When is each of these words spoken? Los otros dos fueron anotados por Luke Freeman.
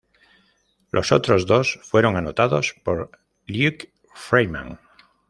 Los 0.89 1.11
otros 1.11 1.45
dos 1.45 1.79
fueron 1.83 2.17
anotados 2.17 2.73
por 2.83 3.11
Luke 3.45 3.93
Freeman. 4.15 4.79